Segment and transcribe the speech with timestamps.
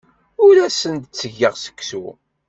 [0.45, 2.05] Ur asen-d-ttgeɣ seksu.